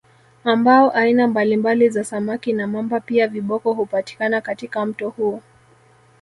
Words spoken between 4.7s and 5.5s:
mto huu